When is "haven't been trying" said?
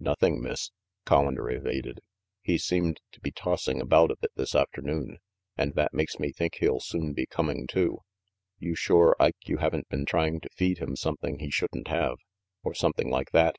9.58-10.40